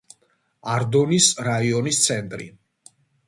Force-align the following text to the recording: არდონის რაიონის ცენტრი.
არდონის 0.75 1.27
რაიონის 1.47 2.01
ცენტრი. 2.09 2.51